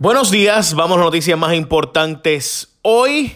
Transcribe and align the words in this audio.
Buenos 0.00 0.30
días, 0.30 0.74
vamos 0.74 0.96
a 0.98 1.00
noticias 1.00 1.36
más 1.36 1.54
importantes 1.54 2.78
hoy. 2.82 3.32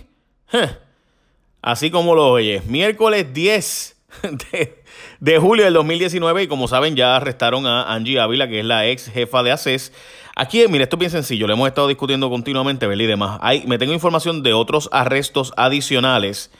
Así 1.61 1.91
como 1.91 2.15
lo 2.15 2.31
oyes, 2.31 2.67
miércoles 2.67 3.35
10 3.35 3.97
de, 5.19 5.39
julio 5.41 5.65
del 5.65 5.75
2019 5.75 6.45
y 6.45 6.47
como 6.47 6.69
saben 6.69 6.95
ya 6.95 7.17
arrestaron 7.17 7.67
a 7.67 7.93
Angie 7.93 8.21
Ávila, 8.21 8.47
que 8.47 8.61
es 8.61 8.65
la 8.65 8.87
ex 8.87 9.11
jefa 9.11 9.43
de 9.43 9.51
ACES. 9.51 9.93
Aquí, 10.37 10.65
mire, 10.69 10.85
esto 10.85 10.95
es 10.95 11.01
bien 11.01 11.11
sencillo, 11.11 11.49
lo 11.49 11.55
hemos 11.55 11.67
estado 11.67 11.89
discutiendo 11.89 12.31
continuamente, 12.31 12.87
Beli 12.87 13.05
y 13.05 13.09
demás. 13.09 13.41
Hay, 13.43 13.67
me 13.67 13.77
tengo 13.77 13.93
información 13.93 14.45
de 14.45 14.53
otros 14.53 14.89
arrestos 14.93 15.53
adicionales, 15.57 16.53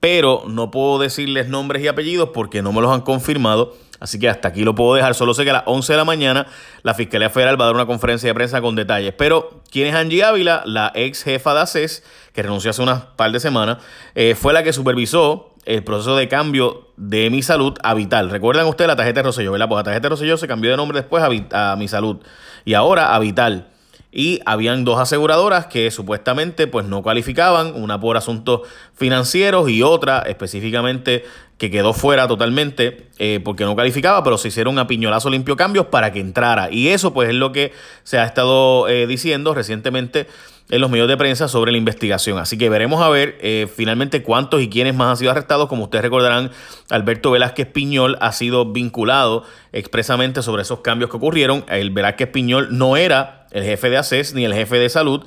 pero 0.00 0.42
no 0.46 0.70
puedo 0.70 0.98
decirles 0.98 1.48
nombres 1.48 1.82
y 1.82 1.88
apellidos 1.88 2.28
porque 2.34 2.60
no 2.60 2.74
me 2.74 2.82
los 2.82 2.92
han 2.92 3.00
confirmado. 3.00 3.74
Así 4.00 4.18
que 4.18 4.28
hasta 4.28 4.48
aquí 4.48 4.62
lo 4.62 4.74
puedo 4.74 4.94
dejar. 4.94 5.14
Solo 5.14 5.34
sé 5.34 5.44
que 5.44 5.50
a 5.50 5.54
las 5.54 5.62
11 5.66 5.92
de 5.92 5.96
la 5.96 6.04
mañana 6.04 6.46
la 6.82 6.94
Fiscalía 6.94 7.30
Federal 7.30 7.60
va 7.60 7.64
a 7.64 7.68
dar 7.68 7.74
una 7.74 7.86
conferencia 7.86 8.28
de 8.28 8.34
prensa 8.34 8.60
con 8.60 8.74
detalles. 8.74 9.14
Pero, 9.16 9.62
¿quién 9.70 9.88
es 9.88 9.94
Angie 9.94 10.24
Ávila? 10.24 10.62
La 10.66 10.92
ex 10.94 11.22
jefa 11.22 11.54
de 11.54 11.60
ACES, 11.60 12.02
que 12.32 12.42
renunció 12.42 12.70
hace 12.70 12.82
unas 12.82 13.02
par 13.16 13.32
de 13.32 13.40
semanas, 13.40 13.78
eh, 14.14 14.34
fue 14.34 14.52
la 14.52 14.62
que 14.62 14.72
supervisó 14.72 15.54
el 15.64 15.82
proceso 15.82 16.16
de 16.16 16.28
cambio 16.28 16.88
de 16.96 17.28
Mi 17.30 17.42
Salud 17.42 17.74
a 17.82 17.94
Vital. 17.94 18.30
¿Recuerdan 18.30 18.66
ustedes 18.66 18.88
la 18.88 18.96
tarjeta 18.96 19.20
de 19.20 19.24
Rosselló? 19.24 19.52
¿verdad? 19.52 19.68
Pues 19.68 19.78
la 19.78 19.84
tarjeta 19.84 20.04
de 20.04 20.08
Rosselló 20.10 20.36
se 20.36 20.46
cambió 20.46 20.70
de 20.70 20.76
nombre 20.76 20.98
después 21.00 21.22
a, 21.22 21.72
a 21.72 21.76
Mi 21.76 21.88
Salud. 21.88 22.18
Y 22.64 22.74
ahora 22.74 23.14
a 23.14 23.18
Vital 23.18 23.70
y 24.18 24.40
habían 24.46 24.86
dos 24.86 24.98
aseguradoras 24.98 25.66
que 25.66 25.90
supuestamente 25.90 26.66
pues 26.66 26.86
no 26.86 27.02
calificaban, 27.02 27.74
una 27.74 28.00
por 28.00 28.16
asuntos 28.16 28.62
financieros 28.94 29.68
y 29.68 29.82
otra 29.82 30.20
específicamente 30.20 31.22
que 31.58 31.70
quedó 31.70 31.92
fuera 31.92 32.26
totalmente 32.26 33.08
eh, 33.18 33.40
porque 33.44 33.64
no 33.64 33.76
calificaba, 33.76 34.24
pero 34.24 34.38
se 34.38 34.48
hicieron 34.48 34.78
a 34.78 34.86
piñolazo 34.86 35.28
limpio 35.28 35.54
cambios 35.54 35.88
para 35.88 36.12
que 36.12 36.20
entrara. 36.20 36.70
Y 36.72 36.88
eso 36.88 37.12
pues 37.12 37.28
es 37.28 37.34
lo 37.34 37.52
que 37.52 37.74
se 38.04 38.16
ha 38.16 38.24
estado 38.24 38.88
eh, 38.88 39.06
diciendo 39.06 39.52
recientemente 39.52 40.26
en 40.70 40.80
los 40.80 40.90
medios 40.90 41.08
de 41.08 41.18
prensa 41.18 41.46
sobre 41.46 41.70
la 41.70 41.76
investigación. 41.76 42.38
Así 42.38 42.56
que 42.56 42.70
veremos 42.70 43.02
a 43.02 43.10
ver 43.10 43.36
eh, 43.42 43.68
finalmente 43.74 44.22
cuántos 44.22 44.62
y 44.62 44.70
quiénes 44.70 44.94
más 44.94 45.10
han 45.10 45.16
sido 45.18 45.30
arrestados. 45.30 45.68
Como 45.68 45.84
ustedes 45.84 46.02
recordarán, 46.02 46.52
Alberto 46.88 47.32
Velázquez 47.32 47.66
Piñol 47.66 48.16
ha 48.22 48.32
sido 48.32 48.72
vinculado 48.72 49.44
expresamente 49.72 50.40
sobre 50.40 50.62
esos 50.62 50.80
cambios 50.80 51.10
que 51.10 51.18
ocurrieron. 51.18 51.66
El 51.68 51.90
Velázquez 51.90 52.30
Piñol 52.30 52.68
no 52.70 52.96
era 52.96 53.35
el 53.50 53.64
jefe 53.64 53.90
de 53.90 53.96
ACES 53.98 54.34
ni 54.34 54.44
el 54.44 54.54
jefe 54.54 54.76
de 54.76 54.88
salud. 54.88 55.24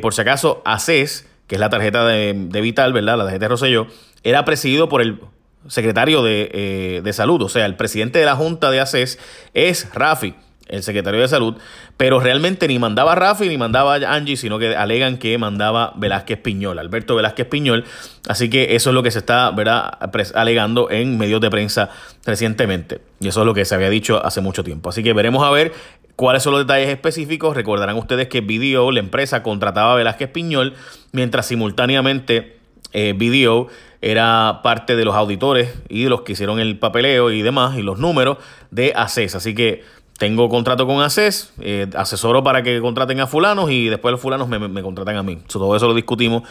por 0.00 0.14
si 0.14 0.20
acaso, 0.20 0.62
ACES, 0.64 1.26
que 1.46 1.56
es 1.56 1.60
la 1.60 1.70
tarjeta 1.70 2.06
de, 2.06 2.34
de 2.34 2.60
Vital, 2.60 2.92
¿verdad? 2.92 3.16
La 3.18 3.24
tarjeta 3.24 3.44
de 3.44 3.48
Rosselló, 3.48 3.86
era 4.22 4.44
presidido 4.44 4.88
por 4.88 5.02
el 5.02 5.20
secretario 5.68 6.22
eh, 6.26 7.00
de, 7.02 7.12
salud, 7.12 7.42
o 7.42 7.48
sea, 7.48 7.66
el 7.66 7.76
presidente 7.76 8.18
de 8.18 8.24
la 8.24 8.36
Junta 8.36 8.70
de 8.70 8.80
ACES 8.80 9.18
es 9.54 9.92
Rafi, 9.94 10.34
el 10.68 10.82
secretario 10.82 11.20
de 11.20 11.28
salud, 11.28 11.54
pero 11.96 12.20
realmente 12.20 12.66
ni 12.68 12.78
mandaba 12.78 13.14
Rafi 13.14 13.48
ni 13.48 13.56
mandaba 13.56 13.94
Angie, 13.94 14.36
sino 14.36 14.58
que 14.58 14.76
alegan 14.76 15.16
que 15.16 15.38
mandaba 15.38 15.92
Velázquez 15.96 16.40
Piñol, 16.40 16.78
Alberto 16.78 17.14
Velázquez 17.14 17.46
Piñol, 17.46 17.84
así 18.28 18.50
que 18.50 18.74
eso 18.76 18.90
es 18.90 18.94
lo 18.94 19.02
que 19.02 19.10
se 19.10 19.18
está 19.18 19.50
¿verdad? 19.50 19.98
alegando 20.34 20.90
en 20.90 21.18
medios 21.18 21.40
de 21.40 21.50
prensa 21.50 21.90
recientemente, 22.24 23.00
y 23.20 23.28
eso 23.28 23.40
es 23.40 23.46
lo 23.46 23.54
que 23.54 23.64
se 23.64 23.74
había 23.74 23.90
dicho 23.90 24.24
hace 24.24 24.40
mucho 24.40 24.64
tiempo, 24.64 24.90
así 24.90 25.02
que 25.02 25.12
veremos 25.12 25.44
a 25.44 25.50
ver 25.50 25.72
cuáles 26.16 26.42
son 26.42 26.52
los 26.52 26.62
detalles 26.62 26.88
específicos, 26.88 27.54
recordarán 27.54 27.96
ustedes 27.96 28.28
que 28.28 28.40
Video, 28.40 28.90
la 28.90 29.00
empresa, 29.00 29.42
contrataba 29.42 29.92
a 29.92 29.96
Velázquez 29.96 30.30
Piñol, 30.30 30.74
mientras 31.12 31.46
simultáneamente 31.46 32.58
eh, 32.92 33.14
Video 33.16 33.68
era 34.00 34.60
parte 34.62 34.96
de 34.96 35.04
los 35.04 35.14
auditores 35.14 35.74
y 35.88 36.04
de 36.04 36.10
los 36.10 36.22
que 36.22 36.32
hicieron 36.32 36.58
el 36.58 36.78
papeleo 36.78 37.30
y 37.30 37.42
demás 37.42 37.76
y 37.76 37.82
los 37.82 37.98
números 37.98 38.38
de 38.70 38.92
ACES. 38.94 39.34
Así 39.34 39.54
que 39.54 39.82
tengo 40.18 40.48
contrato 40.48 40.86
con 40.86 41.02
ACES, 41.02 41.52
eh, 41.60 41.88
asesoro 41.94 42.42
para 42.42 42.62
que 42.62 42.80
contraten 42.80 43.20
a 43.20 43.26
fulanos 43.26 43.70
y 43.70 43.88
después 43.88 44.12
los 44.12 44.20
fulanos 44.20 44.48
me, 44.48 44.58
me 44.58 44.82
contratan 44.82 45.16
a 45.16 45.22
mí. 45.22 45.38
todo 45.46 45.76
eso 45.76 45.86
lo 45.86 45.94
discutimos 45.94 46.44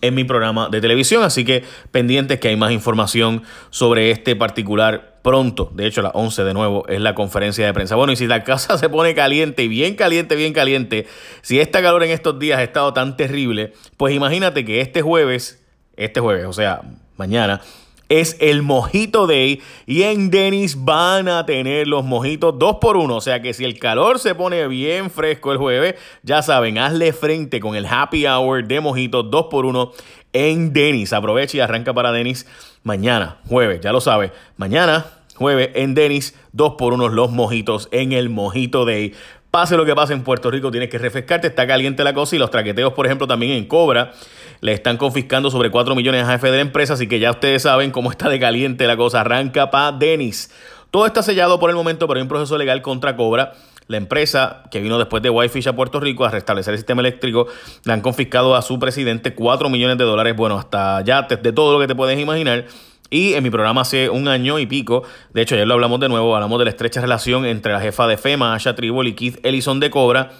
en 0.00 0.14
mi 0.14 0.24
programa 0.24 0.68
de 0.68 0.80
televisión, 0.80 1.22
así 1.22 1.44
que 1.44 1.64
pendientes 1.90 2.38
que 2.38 2.48
hay 2.48 2.56
más 2.56 2.72
información 2.72 3.42
sobre 3.70 4.10
este 4.10 4.36
particular 4.36 5.18
pronto. 5.22 5.70
De 5.74 5.86
hecho, 5.86 6.00
a 6.00 6.04
las 6.04 6.12
11 6.14 6.44
de 6.44 6.54
nuevo 6.54 6.86
es 6.88 7.00
la 7.00 7.14
conferencia 7.14 7.66
de 7.66 7.72
prensa. 7.72 7.96
Bueno, 7.96 8.12
y 8.12 8.16
si 8.16 8.26
la 8.26 8.44
casa 8.44 8.78
se 8.78 8.88
pone 8.88 9.14
caliente, 9.14 9.68
bien 9.68 9.94
caliente, 9.94 10.36
bien 10.36 10.52
caliente, 10.52 11.06
si 11.42 11.60
esta 11.60 11.82
calor 11.82 12.04
en 12.04 12.10
estos 12.10 12.38
días 12.38 12.58
ha 12.58 12.62
estado 12.62 12.92
tan 12.92 13.16
terrible, 13.16 13.72
pues 13.96 14.14
imagínate 14.14 14.64
que 14.64 14.80
este 14.80 15.02
jueves 15.02 15.62
este 15.96 16.20
jueves, 16.20 16.44
o 16.44 16.52
sea, 16.52 16.82
mañana, 17.16 17.62
es 18.08 18.36
el 18.40 18.62
Mojito 18.62 19.26
Day 19.26 19.60
y 19.86 20.02
en 20.02 20.30
Denis 20.30 20.84
van 20.84 21.28
a 21.28 21.44
tener 21.46 21.88
los 21.88 22.04
mojitos 22.04 22.58
2 22.58 22.76
por 22.80 22.96
1 22.96 23.16
O 23.16 23.20
sea 23.20 23.42
que 23.42 23.52
si 23.52 23.64
el 23.64 23.78
calor 23.78 24.18
se 24.18 24.34
pone 24.34 24.66
bien 24.68 25.10
fresco 25.10 25.52
el 25.52 25.58
jueves, 25.58 25.96
ya 26.22 26.42
saben, 26.42 26.78
hazle 26.78 27.12
frente 27.12 27.60
con 27.60 27.74
el 27.76 27.86
Happy 27.86 28.26
Hour 28.26 28.66
de 28.66 28.80
mojitos 28.80 29.30
2 29.30 29.46
por 29.50 29.64
1 29.64 29.92
en 30.32 30.72
Denis. 30.72 31.12
Aprovecha 31.12 31.56
y 31.56 31.60
arranca 31.60 31.94
para 31.94 32.12
Denis 32.12 32.46
mañana, 32.82 33.38
jueves, 33.48 33.80
ya 33.80 33.92
lo 33.92 34.00
sabes. 34.00 34.32
Mañana, 34.56 35.06
jueves, 35.34 35.70
en 35.74 35.94
Denis, 35.94 36.34
2 36.52 36.74
por 36.76 36.92
1 36.92 37.08
los 37.08 37.30
mojitos 37.30 37.88
en 37.90 38.12
el 38.12 38.28
Mojito 38.28 38.84
Day. 38.84 39.14
Pase 39.56 39.74
lo 39.74 39.86
que 39.86 39.94
pase 39.94 40.12
en 40.12 40.22
Puerto 40.22 40.50
Rico, 40.50 40.70
tienes 40.70 40.90
que 40.90 40.98
refrescarte, 40.98 41.46
está 41.46 41.66
caliente 41.66 42.04
la 42.04 42.12
cosa 42.12 42.36
y 42.36 42.38
los 42.38 42.50
traqueteos, 42.50 42.92
por 42.92 43.06
ejemplo, 43.06 43.26
también 43.26 43.52
en 43.52 43.64
Cobra 43.64 44.12
le 44.60 44.72
están 44.74 44.98
confiscando 44.98 45.50
sobre 45.50 45.70
4 45.70 45.94
millones 45.94 46.24
a 46.24 46.32
jefe 46.32 46.50
de 46.50 46.56
la 46.56 46.60
empresa, 46.60 46.92
así 46.92 47.06
que 47.06 47.18
ya 47.18 47.30
ustedes 47.30 47.62
saben 47.62 47.90
cómo 47.90 48.10
está 48.10 48.28
de 48.28 48.38
caliente 48.38 48.86
la 48.86 48.98
cosa. 48.98 49.22
Arranca 49.22 49.70
pa' 49.70 49.92
Denis. 49.92 50.50
Todo 50.90 51.06
está 51.06 51.22
sellado 51.22 51.58
por 51.58 51.70
el 51.70 51.76
momento, 51.76 52.06
pero 52.06 52.18
hay 52.18 52.22
un 52.22 52.28
proceso 52.28 52.58
legal 52.58 52.82
contra 52.82 53.16
Cobra. 53.16 53.54
La 53.86 53.96
empresa 53.96 54.64
que 54.70 54.82
vino 54.82 54.98
después 54.98 55.22
de 55.22 55.30
Wi-Fi 55.30 55.70
a 55.70 55.72
Puerto 55.74 56.00
Rico 56.00 56.26
a 56.26 56.30
restablecer 56.30 56.74
el 56.74 56.78
sistema 56.78 57.00
eléctrico 57.00 57.46
le 57.82 57.92
han 57.94 58.02
confiscado 58.02 58.56
a 58.56 58.60
su 58.60 58.78
presidente 58.78 59.34
4 59.34 59.70
millones 59.70 59.96
de 59.96 60.04
dólares, 60.04 60.36
bueno, 60.36 60.58
hasta 60.58 61.00
ya 61.00 61.22
de 61.22 61.52
todo 61.54 61.72
lo 61.72 61.80
que 61.80 61.86
te 61.86 61.94
puedes 61.94 62.20
imaginar. 62.20 62.66
Y 63.10 63.34
en 63.34 63.42
mi 63.42 63.50
programa 63.50 63.82
hace 63.82 64.10
un 64.10 64.28
año 64.28 64.58
y 64.58 64.66
pico, 64.66 65.04
de 65.32 65.42
hecho 65.42 65.54
ayer 65.54 65.66
lo 65.66 65.74
hablamos 65.74 66.00
de 66.00 66.08
nuevo, 66.08 66.34
hablamos 66.34 66.58
de 66.58 66.64
la 66.64 66.70
estrecha 66.70 67.00
relación 67.00 67.46
entre 67.46 67.72
la 67.72 67.80
jefa 67.80 68.06
de 68.06 68.16
FEMA, 68.16 68.54
Asha 68.54 68.74
Tribal 68.74 69.06
y 69.06 69.14
Keith 69.14 69.38
Ellison 69.44 69.78
de 69.78 69.90
Cobra 69.90 70.32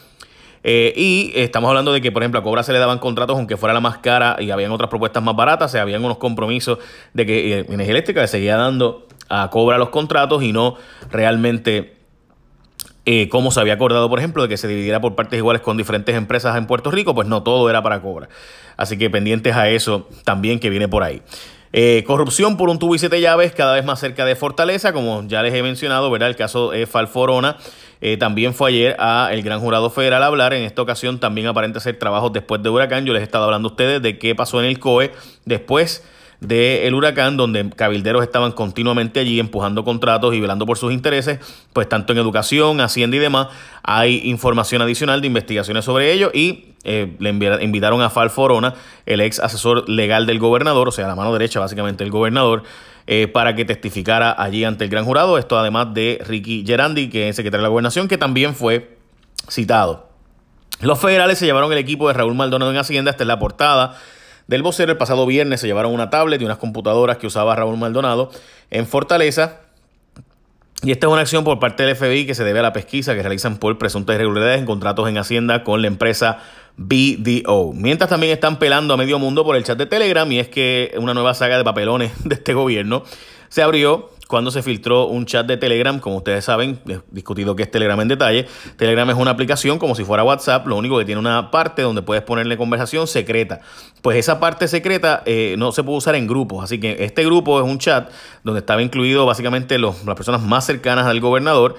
eh, 0.68 0.92
y 0.96 1.30
estamos 1.36 1.68
hablando 1.68 1.92
de 1.92 2.00
que, 2.00 2.10
por 2.10 2.24
ejemplo, 2.24 2.40
a 2.40 2.42
Cobra 2.42 2.64
se 2.64 2.72
le 2.72 2.80
daban 2.80 2.98
contratos 2.98 3.36
aunque 3.36 3.56
fuera 3.56 3.72
la 3.72 3.78
más 3.80 3.98
cara 3.98 4.36
y 4.40 4.50
habían 4.50 4.72
otras 4.72 4.90
propuestas 4.90 5.22
más 5.22 5.36
baratas, 5.36 5.70
se 5.70 5.78
habían 5.78 6.04
unos 6.04 6.16
compromisos 6.18 6.80
de 7.14 7.24
que 7.24 7.60
eh, 7.60 7.66
Energía 7.68 7.92
Eléctrica 7.92 8.20
le 8.20 8.26
seguía 8.26 8.56
dando 8.56 9.06
a 9.28 9.48
Cobra 9.50 9.78
los 9.78 9.90
contratos 9.90 10.42
y 10.42 10.52
no 10.52 10.74
realmente 11.08 11.94
eh, 13.04 13.28
como 13.28 13.52
se 13.52 13.60
había 13.60 13.74
acordado, 13.74 14.10
por 14.10 14.18
ejemplo, 14.18 14.42
de 14.42 14.48
que 14.48 14.56
se 14.56 14.66
dividiera 14.66 15.00
por 15.00 15.14
partes 15.14 15.38
iguales 15.38 15.62
con 15.62 15.76
diferentes 15.76 16.16
empresas 16.16 16.56
en 16.56 16.66
Puerto 16.66 16.90
Rico, 16.90 17.14
pues 17.14 17.28
no 17.28 17.44
todo 17.44 17.70
era 17.70 17.80
para 17.80 18.02
Cobra. 18.02 18.28
Así 18.76 18.98
que 18.98 19.08
pendientes 19.08 19.54
a 19.54 19.68
eso 19.68 20.08
también 20.24 20.58
que 20.58 20.68
viene 20.68 20.88
por 20.88 21.04
ahí. 21.04 21.22
Corrupción 22.06 22.56
por 22.56 22.70
un 22.70 22.78
tubo 22.78 22.94
y 22.94 22.98
siete 22.98 23.20
llaves 23.20 23.52
cada 23.52 23.74
vez 23.74 23.84
más 23.84 24.00
cerca 24.00 24.24
de 24.24 24.36
Fortaleza, 24.36 24.92
como 24.92 25.24
ya 25.26 25.42
les 25.42 25.52
he 25.52 25.62
mencionado, 25.62 26.10
¿verdad? 26.10 26.28
El 26.28 26.36
caso 26.36 26.70
de 26.70 26.86
Falforona 26.86 27.56
eh, 28.00 28.16
también 28.16 28.54
fue 28.54 28.70
ayer 28.70 28.96
a 28.98 29.30
el 29.32 29.42
Gran 29.42 29.60
Jurado 29.60 29.90
Federal 29.90 30.22
a 30.22 30.26
hablar. 30.26 30.52
En 30.52 30.62
esta 30.62 30.82
ocasión 30.82 31.18
también 31.18 31.46
aparenta 31.46 31.80
ser 31.80 31.98
trabajos 31.98 32.32
después 32.32 32.62
de 32.62 32.68
huracán. 32.68 33.06
Yo 33.06 33.12
les 33.12 33.22
he 33.22 33.24
estado 33.24 33.44
hablando 33.44 33.68
a 33.68 33.70
ustedes 33.70 34.02
de 34.02 34.18
qué 34.18 34.34
pasó 34.34 34.60
en 34.60 34.66
el 34.66 34.78
COE 34.78 35.12
después 35.44 36.04
del 36.40 36.94
huracán, 36.94 37.36
donde 37.36 37.70
cabilderos 37.70 38.22
estaban 38.22 38.52
continuamente 38.52 39.20
allí 39.20 39.40
empujando 39.40 39.84
contratos 39.84 40.34
y 40.34 40.40
velando 40.40 40.66
por 40.66 40.78
sus 40.78 40.92
intereses, 40.92 41.40
pues 41.72 41.88
tanto 41.88 42.12
en 42.12 42.18
educación, 42.18 42.80
hacienda 42.80 43.16
y 43.16 43.20
demás, 43.20 43.48
hay 43.82 44.20
información 44.24 44.82
adicional 44.82 45.20
de 45.20 45.28
investigaciones 45.28 45.84
sobre 45.84 46.12
ello 46.12 46.30
y 46.32 46.74
eh, 46.84 47.16
le 47.18 47.30
invitaron 47.64 48.02
a 48.02 48.10
Fal 48.10 48.30
Forona, 48.30 48.74
el 49.06 49.20
ex 49.20 49.40
asesor 49.40 49.88
legal 49.88 50.26
del 50.26 50.38
gobernador, 50.38 50.88
o 50.88 50.92
sea, 50.92 51.08
la 51.08 51.16
mano 51.16 51.32
derecha 51.32 51.58
básicamente 51.58 52.04
del 52.04 52.12
gobernador, 52.12 52.62
eh, 53.08 53.28
para 53.28 53.54
que 53.54 53.64
testificara 53.64 54.34
allí 54.36 54.64
ante 54.64 54.84
el 54.84 54.90
gran 54.90 55.04
jurado. 55.04 55.38
Esto 55.38 55.58
además 55.58 55.94
de 55.94 56.20
Ricky 56.26 56.64
Gerandi, 56.66 57.08
que 57.08 57.28
es 57.28 57.36
secretario 57.36 57.62
de 57.62 57.64
la 57.64 57.70
gobernación, 57.70 58.08
que 58.08 58.18
también 58.18 58.54
fue 58.54 58.98
citado. 59.48 60.08
Los 60.80 61.00
federales 61.00 61.38
se 61.38 61.46
llevaron 61.46 61.72
el 61.72 61.78
equipo 61.78 62.08
de 62.08 62.14
Raúl 62.14 62.34
Maldonado 62.34 62.70
en 62.70 62.76
Hacienda, 62.76 63.10
esta 63.10 63.24
es 63.24 63.28
la 63.28 63.38
portada 63.38 63.96
del 64.46 64.62
vocero. 64.62 64.92
El 64.92 64.98
pasado 64.98 65.26
viernes 65.26 65.60
se 65.60 65.66
llevaron 65.66 65.92
una 65.92 66.10
tablet 66.10 66.40
y 66.40 66.44
unas 66.44 66.58
computadoras 66.58 67.18
que 67.18 67.26
usaba 67.26 67.56
Raúl 67.56 67.76
Maldonado 67.76 68.30
en 68.70 68.86
Fortaleza. 68.86 69.60
Y 70.82 70.92
esta 70.92 71.06
es 71.06 71.12
una 71.12 71.22
acción 71.22 71.42
por 71.42 71.58
parte 71.58 71.84
del 71.84 71.96
FBI 71.96 72.26
que 72.26 72.34
se 72.34 72.44
debe 72.44 72.58
a 72.58 72.62
la 72.62 72.72
pesquisa 72.72 73.14
que 73.14 73.22
realizan 73.22 73.56
por 73.56 73.76
presuntas 73.78 74.14
irregularidades 74.14 74.60
en 74.60 74.66
contratos 74.66 75.08
en 75.08 75.16
Hacienda 75.16 75.64
con 75.64 75.80
la 75.80 75.88
empresa 75.88 76.38
BDO. 76.76 77.72
Mientras 77.72 78.10
también 78.10 78.32
están 78.32 78.58
pelando 78.58 78.94
a 78.94 78.96
medio 78.96 79.18
mundo 79.18 79.44
por 79.44 79.56
el 79.56 79.64
chat 79.64 79.78
de 79.78 79.86
Telegram 79.86 80.30
y 80.30 80.38
es 80.38 80.48
que 80.48 80.94
una 80.98 81.14
nueva 81.14 81.32
saga 81.34 81.56
de 81.56 81.64
papelones 81.64 82.12
de 82.24 82.34
este 82.34 82.52
gobierno 82.52 83.04
se 83.48 83.62
abrió 83.62 84.10
cuando 84.28 84.50
se 84.50 84.62
filtró 84.62 85.06
un 85.06 85.24
chat 85.24 85.46
de 85.46 85.56
Telegram, 85.56 86.00
como 86.00 86.16
ustedes 86.16 86.44
saben, 86.44 86.80
he 86.88 87.00
discutido 87.10 87.54
qué 87.54 87.62
es 87.62 87.70
Telegram 87.70 88.00
en 88.00 88.08
detalle. 88.08 88.46
Telegram 88.76 89.08
es 89.10 89.16
una 89.16 89.30
aplicación 89.30 89.78
como 89.78 89.94
si 89.94 90.04
fuera 90.04 90.24
WhatsApp, 90.24 90.66
lo 90.66 90.76
único 90.76 90.98
que 90.98 91.04
tiene 91.04 91.20
una 91.20 91.50
parte 91.50 91.82
donde 91.82 92.02
puedes 92.02 92.24
ponerle 92.24 92.56
conversación 92.56 93.06
secreta. 93.06 93.60
Pues 94.02 94.18
esa 94.18 94.40
parte 94.40 94.66
secreta 94.68 95.22
eh, 95.26 95.54
no 95.58 95.70
se 95.72 95.84
puede 95.84 95.98
usar 95.98 96.16
en 96.16 96.26
grupos, 96.26 96.64
así 96.64 96.80
que 96.80 97.04
este 97.04 97.24
grupo 97.24 97.60
es 97.60 97.66
un 97.66 97.78
chat 97.78 98.10
donde 98.42 98.60
estaba 98.60 98.82
incluido 98.82 99.26
básicamente 99.26 99.78
los, 99.78 100.04
las 100.04 100.16
personas 100.16 100.42
más 100.42 100.66
cercanas 100.66 101.06
al 101.06 101.20
gobernador 101.20 101.76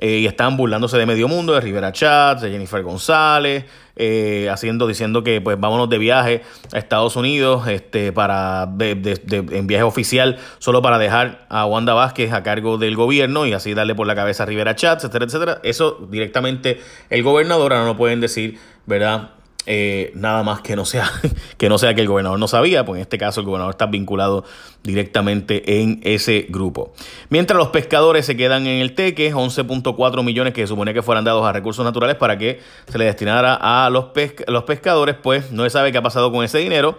eh, 0.00 0.18
y 0.18 0.26
están 0.26 0.56
burlándose 0.56 0.96
de 0.96 1.06
medio 1.06 1.28
mundo, 1.28 1.52
de 1.52 1.60
Rivera 1.60 1.92
Chat, 1.92 2.40
de 2.40 2.50
Jennifer 2.50 2.82
González, 2.82 3.66
eh, 3.96 4.48
haciendo, 4.50 4.86
diciendo 4.86 5.22
que 5.22 5.40
pues 5.42 5.60
vámonos 5.60 5.90
de 5.90 5.98
viaje 5.98 6.42
a 6.72 6.78
Estados 6.78 7.14
Unidos 7.14 7.68
este, 7.68 8.10
para 8.10 8.66
en 8.78 9.66
viaje 9.66 9.82
oficial 9.82 10.38
solo 10.58 10.80
para 10.80 10.98
dejar 10.98 11.46
a 11.50 11.66
Wanda 11.66 11.92
Vázquez 11.92 12.32
a 12.32 12.42
cargo 12.42 12.78
del 12.78 12.96
gobierno 12.96 13.44
y 13.44 13.52
así 13.52 13.74
darle 13.74 13.94
por 13.94 14.06
la 14.06 14.14
cabeza 14.14 14.44
a 14.44 14.46
Rivera 14.46 14.74
Chat, 14.74 14.98
etcétera, 14.98 15.26
etcétera. 15.26 15.60
Eso 15.62 16.08
directamente 16.10 16.80
el 17.10 17.22
gobernador 17.22 17.74
ahora 17.74 17.84
no 17.84 17.96
pueden 17.96 18.20
decir, 18.20 18.58
¿verdad? 18.86 19.41
Eh, 19.64 20.10
nada 20.16 20.42
más 20.42 20.60
que 20.60 20.74
no 20.74 20.84
sea 20.84 21.08
que 21.56 21.68
no 21.68 21.78
sea 21.78 21.94
que 21.94 22.00
el 22.00 22.08
gobernador 22.08 22.36
no 22.36 22.48
sabía, 22.48 22.84
pues 22.84 22.98
en 22.98 23.02
este 23.02 23.16
caso 23.16 23.40
el 23.40 23.46
gobernador 23.46 23.74
está 23.74 23.86
vinculado 23.86 24.44
directamente 24.82 25.80
en 25.80 26.00
ese 26.02 26.46
grupo. 26.48 26.92
Mientras 27.28 27.56
los 27.56 27.68
pescadores 27.68 28.26
se 28.26 28.36
quedan 28.36 28.66
en 28.66 28.80
el 28.80 28.94
teque, 28.94 29.32
11.4 29.32 30.24
millones 30.24 30.52
que 30.52 30.62
se 30.62 30.66
suponía 30.66 30.92
que 30.94 31.02
fueran 31.02 31.24
dados 31.24 31.46
a 31.46 31.52
recursos 31.52 31.84
naturales 31.84 32.16
para 32.16 32.38
que 32.38 32.60
se 32.88 32.98
le 32.98 33.04
destinara 33.04 33.54
a 33.54 33.88
los, 33.90 34.06
los 34.48 34.64
pescadores, 34.64 35.14
pues 35.22 35.52
no 35.52 35.62
se 35.62 35.70
sabe 35.70 35.92
qué 35.92 35.98
ha 35.98 36.02
pasado 36.02 36.32
con 36.32 36.44
ese 36.44 36.58
dinero. 36.58 36.98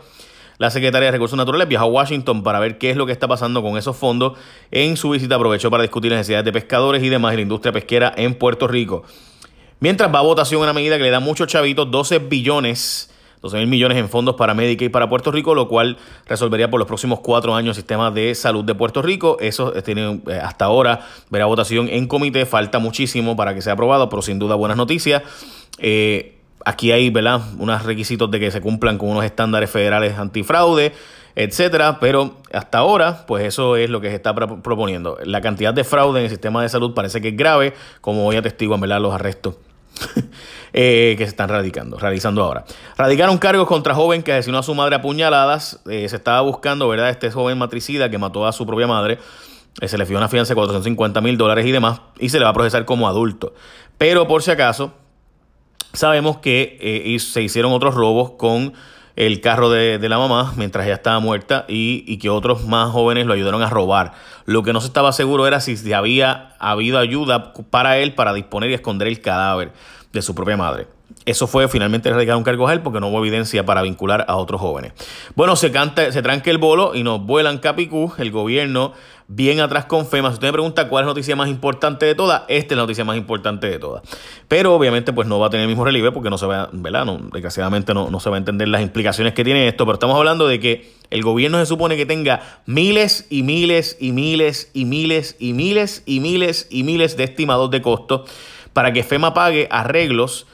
La 0.58 0.70
secretaria 0.70 1.08
de 1.08 1.12
Recursos 1.12 1.36
Naturales 1.36 1.68
viajó 1.68 1.86
a 1.86 1.88
Washington 1.88 2.44
para 2.44 2.60
ver 2.60 2.78
qué 2.78 2.92
es 2.92 2.96
lo 2.96 3.06
que 3.06 3.12
está 3.12 3.28
pasando 3.28 3.62
con 3.62 3.78
esos 3.78 3.98
fondos. 3.98 4.38
En 4.72 4.96
su 4.96 5.10
visita 5.10 5.36
aprovechó 5.36 5.70
para 5.70 5.84
discutir 5.84 6.12
las 6.12 6.20
necesidades 6.20 6.46
de 6.46 6.54
pescadores 6.54 7.04
y 7.04 7.10
demás 7.10 7.32
de 7.32 7.38
la 7.38 7.42
industria 7.42 7.74
pesquera 7.74 8.14
en 8.16 8.36
Puerto 8.36 8.68
Rico. 8.68 9.04
Mientras 9.84 10.16
va 10.16 10.20
a 10.20 10.22
votación 10.22 10.62
una 10.62 10.72
medida 10.72 10.96
que 10.96 11.04
le 11.04 11.10
da 11.10 11.20
muchos 11.20 11.46
chavitos, 11.50 11.92
12 11.92 12.20
billones 12.20 13.10
12 13.42 13.58
mil 13.58 13.68
millones 13.68 13.98
en 13.98 14.08
fondos 14.08 14.36
para 14.36 14.54
Medicaid 14.54 14.90
para 14.90 15.10
Puerto 15.10 15.30
Rico, 15.30 15.54
lo 15.56 15.68
cual 15.68 15.98
resolvería 16.26 16.72
por 16.72 16.80
los 16.80 16.88
próximos 16.88 17.20
cuatro 17.20 17.54
años 17.54 17.76
el 17.76 17.82
sistema 17.82 18.10
de 18.10 18.34
salud 18.34 18.64
de 18.64 18.76
Puerto 18.76 19.02
Rico. 19.02 19.36
Eso 19.42 19.74
tiene 19.84 20.22
eh, 20.28 20.40
hasta 20.42 20.64
ahora, 20.64 21.02
verá 21.30 21.48
votación 21.48 21.90
en 21.90 22.08
comité, 22.08 22.46
falta 22.46 22.80
muchísimo 22.80 23.36
para 23.36 23.54
que 23.54 23.62
sea 23.62 23.74
aprobado, 23.74 24.08
pero 24.08 24.22
sin 24.22 24.40
duda 24.40 24.56
buenas 24.56 24.78
noticias. 24.78 25.22
Eh, 25.80 26.38
aquí 26.64 26.94
hay, 26.94 27.10
¿verdad?, 27.10 27.42
unos 27.60 27.84
requisitos 27.84 28.32
de 28.32 28.40
que 28.40 28.52
se 28.52 28.62
cumplan 28.62 28.98
con 28.98 29.10
unos 29.10 29.26
estándares 29.26 29.70
federales 29.70 30.18
antifraude, 30.18 30.94
etcétera, 31.36 32.00
pero 32.00 32.38
hasta 32.54 32.78
ahora, 32.78 33.26
pues 33.28 33.44
eso 33.44 33.76
es 33.76 33.90
lo 33.90 34.00
que 34.00 34.08
se 34.08 34.16
está 34.16 34.34
proponiendo. 34.34 35.18
La 35.26 35.42
cantidad 35.42 35.74
de 35.74 35.84
fraude 35.84 36.20
en 36.20 36.24
el 36.24 36.32
sistema 36.32 36.62
de 36.62 36.70
salud 36.70 36.94
parece 36.94 37.20
que 37.20 37.28
es 37.28 37.36
grave, 37.36 37.74
como 38.00 38.26
hoy 38.26 38.38
atestiguan, 38.38 38.80
¿verdad?, 38.80 39.02
los 39.02 39.14
arrestos 39.14 39.56
Eh, 40.76 41.14
que 41.20 41.26
se 41.26 41.30
están 41.30 41.50
radicando, 41.50 42.00
realizando 42.00 42.44
ahora. 42.44 42.66
Radicaron 42.98 43.38
cargos 43.38 43.68
contra 43.68 43.94
joven 43.94 44.24
que 44.24 44.34
asesinó 44.34 44.58
a 44.58 44.64
su 44.64 44.74
madre 44.74 44.96
a 44.96 45.04
puñaladas. 45.04 45.80
Eh, 45.88 46.10
se 46.10 46.16
estaba 46.16 46.42
buscando, 46.42 46.88
¿verdad? 46.88 47.12
Este 47.12 47.30
joven 47.30 47.60
matricida 47.60 48.10
que 48.10 48.18
mató 48.18 48.48
a 48.48 48.52
su 48.52 48.66
propia 48.66 48.88
madre. 48.88 49.20
Eh, 49.82 49.88
se 49.88 50.00
le 50.00 50.08
fijó 50.08 50.18
una 50.18 50.30
fianza 50.30 50.54
de 50.54 50.56
450 50.56 51.22
mil 51.22 51.38
dólares 51.38 51.68
y 51.68 51.72
demás. 51.72 52.02
Y 52.18 52.30
se 52.30 52.40
le 52.40 52.46
va 52.46 52.50
a 52.50 52.54
procesar 52.54 52.86
como 52.86 53.08
adulto. 53.08 53.54
Pero 54.00 54.28
por 54.28 54.42
si 54.42 54.50
acaso, 54.50 54.94
sabemos 55.94 56.40
que 56.40 57.18
se 57.20 57.44
hicieron 57.44 57.72
otros 57.72 57.94
robos 57.94 58.32
con 58.32 58.74
el 59.16 59.42
carro 59.42 59.70
de, 59.70 60.00
la 60.10 60.18
mamá 60.18 60.54
mientras 60.58 60.86
ella 60.86 60.96
estaba 60.96 61.20
muerta 61.20 61.66
y, 61.68 62.04
y, 62.08 62.18
que 62.18 62.30
otros 62.30 62.66
más 62.66 62.92
jóvenes 62.92 63.26
lo 63.26 63.34
ayudaron 63.34 63.62
a 63.62 63.70
robar. 63.70 64.14
Lo 64.46 64.64
que 64.64 64.74
no 64.74 64.82
se 64.82 64.88
estaba 64.88 65.12
seguro 65.12 65.48
era 65.48 65.60
si 65.60 65.94
había 65.94 66.56
habido 66.60 66.98
ayuda 67.00 67.54
para 67.70 67.98
él 68.00 68.16
para 68.16 68.34
disponer 68.34 68.72
y 68.72 68.74
esconder 68.74 69.08
el 69.08 69.22
cadáver 69.22 69.72
de 70.12 70.22
su 70.22 70.34
propia 70.34 70.58
madre. 70.58 70.88
Eso 71.26 71.48
fue 71.48 71.68
finalmente 71.70 72.10
erradicado 72.10 72.38
un 72.38 72.44
cargo 72.44 72.68
a 72.68 72.74
él 72.74 72.82
porque 72.82 73.00
no 73.00 73.08
hubo 73.08 73.20
evidencia 73.20 73.66
para 73.66 73.82
vincular 73.82 74.26
a 74.28 74.36
otros 74.36 74.60
jóvenes. 74.60 74.94
Bueno, 75.36 75.56
se, 75.56 75.72
canta, 75.72 76.12
se 76.12 76.22
tranca 76.22 76.52
el 76.52 76.58
bolo 76.58 76.96
y 76.96 77.04
nos 77.04 77.26
vuelan 77.26 77.60
Capicú, 77.60 78.14
el 78.18 78.32
gobierno 78.32 78.92
bien 79.28 79.62
atrás 79.62 79.86
con 79.86 80.06
FEMA. 80.06 80.30
Si 80.30 80.34
usted 80.34 80.48
me 80.48 80.54
pregunta 80.54 80.90
cuál 80.90 81.04
es 81.04 81.08
la 81.08 81.12
noticia 81.12 81.36
más 81.36 81.48
importante 81.48 82.06
de 82.06 82.14
todas, 82.14 82.44
esta 82.50 82.74
es 82.74 82.78
la 82.78 82.84
noticia 82.84 83.06
más 83.06 83.16
importante 83.16 83.68
de 83.68 83.80
todas. 83.80 84.04
Pero 84.50 84.76
obviamente 84.76 85.14
pues 85.14 85.28
no 85.28 85.40
va 85.40 85.48
a 85.48 85.50
tener 85.50 85.64
el 85.64 85.70
mismo 85.70 85.86
relieve 85.86 86.12
porque 86.12 86.30
no 86.30 86.38
se 86.38 86.46
va, 86.46 86.70
¿verdad? 86.74 87.06
No, 87.06 87.18
desgraciadamente 87.32 87.94
no, 87.94 88.10
no 88.10 88.20
se 88.20 88.30
va 88.30 88.36
a 88.36 88.40
entender 88.40 88.68
las 88.68 88.82
implicaciones 88.82 89.34
que 89.34 89.46
tiene 89.46 89.68
esto, 89.68 89.86
pero 89.86 89.94
estamos 89.94 90.18
hablando 90.18 90.48
de 90.48 90.60
que 90.60 90.94
el 91.10 91.24
gobierno 91.24 91.58
se 91.60 91.66
supone 91.66 91.96
que 91.96 92.06
tenga 92.06 92.42
miles 92.66 93.28
y 93.30 93.44
miles 93.44 93.98
y 94.00 94.12
miles 94.12 94.72
y 94.74 94.86
miles 94.86 95.38
y 95.40 95.54
miles 95.54 96.04
y 96.06 96.20
miles 96.20 96.68
y 96.70 96.84
miles 96.84 97.16
de 97.16 97.24
estimados 97.24 97.72
de 97.72 97.82
costos 97.82 98.30
para 98.74 98.92
que 98.92 99.04
FEMA 99.04 99.34
pague 99.34 99.68
arreglos 99.72 100.48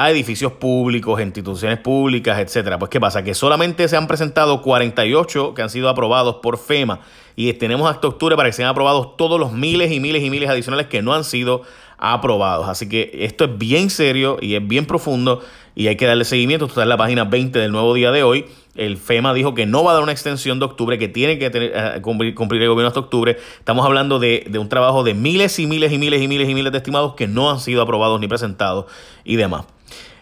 a 0.00 0.10
edificios 0.10 0.52
públicos, 0.52 1.20
instituciones 1.20 1.78
públicas, 1.78 2.38
etcétera. 2.38 2.78
Pues, 2.78 2.88
¿qué 2.88 2.98
pasa? 2.98 3.22
Que 3.22 3.34
solamente 3.34 3.86
se 3.86 3.98
han 3.98 4.06
presentado 4.06 4.62
48 4.62 5.52
que 5.52 5.60
han 5.60 5.68
sido 5.68 5.90
aprobados 5.90 6.36
por 6.36 6.56
FEMA 6.56 7.00
y 7.36 7.52
tenemos 7.52 7.90
hasta 7.90 8.08
octubre 8.08 8.34
para 8.34 8.48
que 8.48 8.54
sean 8.54 8.70
aprobados 8.70 9.18
todos 9.18 9.38
los 9.38 9.52
miles 9.52 9.92
y 9.92 10.00
miles 10.00 10.22
y 10.22 10.30
miles 10.30 10.48
adicionales 10.48 10.86
que 10.86 11.02
no 11.02 11.12
han 11.12 11.22
sido 11.22 11.64
aprobados. 11.98 12.66
Así 12.66 12.88
que 12.88 13.10
esto 13.12 13.44
es 13.44 13.58
bien 13.58 13.90
serio 13.90 14.38
y 14.40 14.54
es 14.54 14.66
bien 14.66 14.86
profundo 14.86 15.42
y 15.74 15.88
hay 15.88 15.96
que 15.96 16.06
darle 16.06 16.24
seguimiento. 16.24 16.64
Esto 16.64 16.80
está 16.80 16.84
en 16.84 16.88
la 16.88 16.96
página 16.96 17.24
20 17.24 17.58
del 17.58 17.70
nuevo 17.70 17.92
día 17.92 18.10
de 18.10 18.22
hoy. 18.22 18.46
El 18.76 18.96
FEMA 18.96 19.34
dijo 19.34 19.52
que 19.52 19.66
no 19.66 19.84
va 19.84 19.90
a 19.90 19.94
dar 19.94 20.02
una 20.02 20.12
extensión 20.12 20.58
de 20.60 20.64
octubre, 20.64 20.96
que 20.96 21.08
tiene 21.08 21.38
que 21.38 21.50
tener, 21.50 21.72
eh, 21.74 22.00
cumplir, 22.00 22.62
el 22.62 22.68
gobierno 22.70 22.88
hasta 22.88 23.00
octubre. 23.00 23.36
Estamos 23.58 23.84
hablando 23.84 24.18
de, 24.18 24.46
de, 24.48 24.58
un 24.58 24.70
trabajo 24.70 25.04
de 25.04 25.12
miles 25.12 25.58
y 25.58 25.66
miles 25.66 25.92
y 25.92 25.98
miles 25.98 26.22
y 26.22 26.28
miles 26.28 26.48
y 26.48 26.54
miles 26.54 26.72
de 26.72 26.78
estimados 26.78 27.16
que 27.16 27.28
no 27.28 27.50
han 27.50 27.60
sido 27.60 27.82
aprobados 27.82 28.18
ni 28.18 28.28
presentados 28.28 28.86
y 29.24 29.36
demás. 29.36 29.66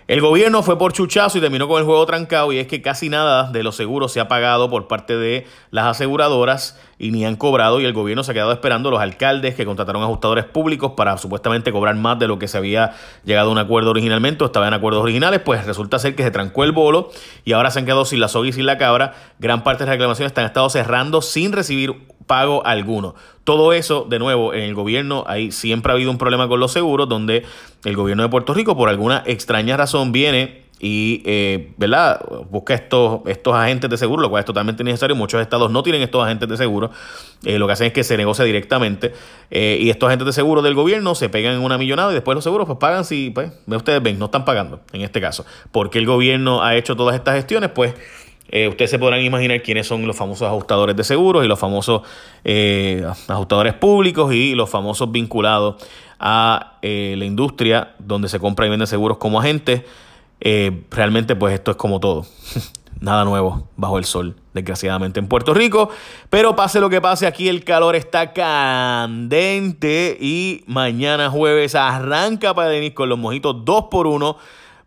El 0.09 0.23
gobierno 0.23 0.63
fue 0.63 0.79
por 0.79 0.95
chuchazo 0.95 1.37
y 1.37 1.43
terminó 1.43 1.69
con 1.69 1.79
el 1.79 1.85
juego 1.85 2.07
trancado 2.07 2.51
y 2.51 2.59
es 2.59 2.67
que 2.67 2.81
casi 2.81 3.11
nada 3.11 3.51
de 3.51 3.63
los 3.63 3.77
seguros 3.77 4.11
se 4.11 4.21
ha 4.21 4.27
pagado 4.27 4.71
por 4.71 4.89
parte 4.89 5.19
de 5.19 5.47
las 5.71 5.85
aseguradoras 5.85 6.81
y 6.99 7.11
ni 7.11 7.25
han 7.25 7.37
cobrado 7.37 7.81
y 7.81 7.85
el 7.85 7.93
gobierno 7.93 8.25
se 8.25 8.33
ha 8.33 8.35
quedado 8.35 8.53
esperando 8.53 8.91
los 8.91 9.01
alcaldes 9.01 9.55
que 9.55 9.65
contrataron 9.65 10.03
ajustadores 10.03 10.45
públicos 10.45 10.93
para 10.97 11.17
supuestamente 11.17 11.73
cobrar 11.73 11.95
más 11.95 12.19
de 12.19 12.27
lo 12.27 12.39
que 12.39 12.49
se 12.49 12.59
había 12.59 12.95
llegado 13.25 13.51
a 13.51 13.53
un 13.53 13.59
acuerdo 13.59 13.91
originalmente 13.91 14.43
o 14.45 14.47
estaba 14.47 14.67
en 14.67 14.75
acuerdos 14.75 15.03
originales, 15.03 15.41
pues 15.41 15.65
resulta 15.65 15.99
ser 15.99 16.17
que 16.17 16.25
se 16.25 16.31
trancó 16.31 16.65
el 16.65 16.73
bolo 16.73 17.11
y 17.45 17.53
ahora 17.53 17.71
se 17.71 17.79
han 17.79 17.85
quedado 17.85 18.05
sin 18.05 18.21
la 18.21 18.29
soga 18.29 18.49
y 18.49 18.53
sin 18.53 18.67
la 18.67 18.79
cabra. 18.79 19.15
Gran 19.39 19.63
parte 19.63 19.85
de 19.85 19.87
las 19.87 19.95
reclamaciones 19.95 20.31
están 20.31 20.45
estado 20.45 20.69
cerrando 20.71 21.23
sin 21.23 21.53
recibir 21.53 21.95
pago 22.27 22.65
alguno. 22.67 23.15
Todo 23.45 23.73
eso, 23.73 24.07
de 24.09 24.19
nuevo, 24.19 24.53
en 24.53 24.63
el 24.63 24.75
gobierno 24.75 25.25
hay 25.27 25.51
siempre 25.53 25.91
ha 25.91 25.95
habido 25.95 26.11
un 26.11 26.19
problema 26.19 26.49
con 26.49 26.61
los 26.61 26.73
seguros, 26.73 27.09
donde 27.09 27.45
el 27.85 27.97
gobierno 27.97 28.23
de 28.23 28.29
Puerto 28.29 28.53
Rico, 28.53 28.77
por 28.77 28.89
alguna 28.89 29.23
extraña 29.25 29.77
razón, 29.77 30.13
viene 30.13 30.68
y, 30.81 31.23
eh, 31.25 31.73
¿verdad? 31.77 32.21
Busca 32.51 32.75
estos, 32.75 33.21
estos 33.27 33.55
agentes 33.55 33.91
de 33.91 33.97
seguro, 33.97 34.23
lo 34.23 34.31
cual 34.31 34.41
es 34.41 34.47
totalmente 34.47 34.83
innecesario. 34.83 35.17
Muchos 35.17 35.41
estados 35.41 35.71
no 35.71 35.83
tienen 35.83 36.03
estos 36.03 36.25
agentes 36.25 36.49
de 36.49 36.57
seguro. 36.57 36.91
Eh, 37.45 37.59
lo 37.59 37.67
que 37.67 37.73
hacen 37.73 37.89
es 37.89 37.93
que 37.93 38.05
se 38.05 38.17
negocia 38.17 38.45
directamente. 38.45 39.13
Eh, 39.51 39.79
y 39.81 39.91
estos 39.91 40.07
agentes 40.07 40.27
de 40.27 40.33
seguro 40.33 40.63
del 40.63 40.75
gobierno 40.75 41.15
se 41.17 41.29
pegan 41.29 41.55
en 41.55 41.61
una 41.61 41.79
millonada 41.79 42.13
y 42.13 42.15
después 42.15 42.35
los 42.37 42.45
seguros 42.45 42.67
pues 42.67 42.79
pagan 42.79 43.05
si, 43.05 43.31
pues, 43.31 43.51
ustedes 43.67 44.03
ven, 44.03 44.19
no 44.19 44.27
están 44.27 44.45
pagando 44.45 44.81
en 44.93 45.03
este 45.03 45.21
caso. 45.21 45.45
Porque 45.73 45.99
el 45.99 46.07
gobierno 46.07 46.63
ha 46.63 46.77
hecho 46.77 46.95
todas 46.95 47.17
estas 47.17 47.35
gestiones, 47.35 47.71
pues 47.71 47.95
eh, 48.51 48.69
ustedes 48.69 48.91
se 48.91 49.01
podrán 49.01 49.21
imaginar 49.21 49.61
quiénes 49.63 49.87
son 49.87 50.07
los 50.07 50.17
famosos 50.17 50.47
ajustadores 50.47 50.97
de 50.97 51.03
seguros 51.03 51.45
y 51.45 51.49
los 51.49 51.59
famosos 51.59 52.03
ajustadores 53.29 53.75
públicos 53.75 54.33
y 54.33 54.55
los 54.55 54.71
famosos 54.71 55.11
vinculados 55.11 55.85
a 56.21 56.79
la 56.83 57.25
industria 57.25 57.95
donde 57.99 58.29
se 58.29 58.39
compra 58.39 58.67
y 58.67 58.71
vende 58.71 58.87
seguros 58.87 59.19
como 59.19 59.41
agentes. 59.41 59.83
Realmente 60.41 61.37
pues 61.37 61.55
esto 61.55 61.73
es 61.73 61.77
como 61.77 62.01
todo. 62.01 62.27
Nada 63.01 63.25
nuevo 63.25 63.69
bajo 63.77 63.99
el 63.99 64.05
sol, 64.05 64.35
desgraciadamente 64.55 65.21
en 65.21 65.29
Puerto 65.29 65.55
Rico. 65.55 65.91
Pero 66.31 66.57
pase 66.57 66.81
lo 66.81 66.91
que 66.91 67.01
pase, 67.01 67.27
aquí 67.29 67.49
el 67.49 67.63
calor 67.63 67.95
está 67.95 68.33
candente 68.33 70.17
y 70.21 70.65
mañana 70.67 71.31
jueves 71.31 71.77
arranca 71.77 72.55
para 72.55 72.71
Denis 72.71 72.95
con 72.95 73.09
los 73.09 73.19
mojitos 73.19 73.65
2 73.65 73.85
por 73.89 74.09
1 74.09 74.37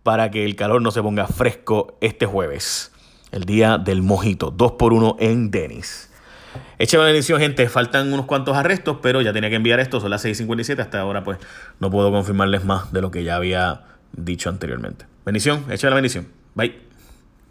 para 0.03 0.29
que 0.29 0.43
el 0.43 0.55
calor 0.57 0.81
no 0.81 0.91
se 0.91 1.01
ponga 1.01 1.27
fresco 1.27 1.97
este 2.01 2.25
jueves 2.25 2.91
el 3.31 3.45
día 3.45 3.77
del 3.77 4.01
mojito, 4.01 4.51
2 4.51 4.73
por 4.73 4.93
1 4.93 5.17
en 5.19 5.51
Denis. 5.51 6.09
Écheme 6.79 7.05
bendición, 7.05 7.39
gente. 7.39 7.69
Faltan 7.69 8.11
unos 8.11 8.25
cuantos 8.25 8.57
arrestos, 8.57 8.97
pero 9.01 9.21
ya 9.21 9.31
tenía 9.31 9.49
que 9.49 9.55
enviar 9.55 9.79
esto. 9.79 10.01
Son 10.01 10.09
las 10.09 10.25
6:57. 10.25 10.81
Hasta 10.81 10.99
ahora, 10.99 11.23
pues, 11.23 11.37
no 11.79 11.89
puedo 11.89 12.11
confirmarles 12.11 12.65
más 12.65 12.91
de 12.91 13.01
lo 13.01 13.11
que 13.11 13.23
ya 13.23 13.35
había 13.35 13.85
dicho 14.13 14.49
anteriormente. 14.49 15.05
Bendición, 15.25 15.65
échame 15.69 15.91
la 15.91 15.95
bendición. 15.95 16.27
Bye. 16.55 16.90